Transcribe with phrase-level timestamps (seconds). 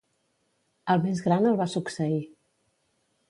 [0.93, 2.19] El més gran el va succeir.